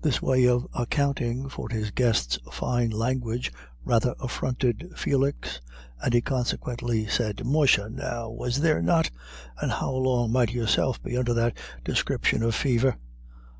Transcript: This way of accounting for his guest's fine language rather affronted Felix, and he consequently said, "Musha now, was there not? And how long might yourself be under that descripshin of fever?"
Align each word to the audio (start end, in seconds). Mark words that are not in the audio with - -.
This 0.00 0.22
way 0.22 0.46
of 0.46 0.68
accounting 0.74 1.48
for 1.48 1.68
his 1.68 1.90
guest's 1.90 2.38
fine 2.52 2.90
language 2.90 3.52
rather 3.84 4.14
affronted 4.20 4.92
Felix, 4.96 5.60
and 6.00 6.14
he 6.14 6.20
consequently 6.20 7.08
said, 7.08 7.44
"Musha 7.44 7.90
now, 7.90 8.30
was 8.30 8.60
there 8.60 8.80
not? 8.80 9.10
And 9.60 9.72
how 9.72 9.90
long 9.90 10.30
might 10.30 10.52
yourself 10.52 11.02
be 11.02 11.16
under 11.16 11.34
that 11.34 11.56
descripshin 11.84 12.44
of 12.44 12.54
fever?" 12.54 12.96